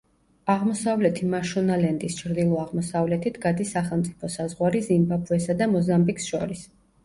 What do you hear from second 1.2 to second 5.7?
მაშონალენდის ჩრდილო-აღმოსავლეთით გადის სახელმწიფო საზღვარი ზიმბაბვესა